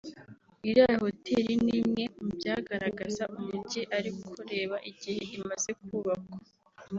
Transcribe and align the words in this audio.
iriya 0.69 0.99
Hoteli 1.03 1.53
ni 1.65 1.73
imwe 1.81 2.03
mu 2.21 2.27
byagaragaza 2.37 3.23
umujyi 3.37 3.81
ariko 3.97 4.27
reba 4.51 4.75
igihe 4.89 5.21
imaze 5.37 5.69
yubakwa 5.87 6.37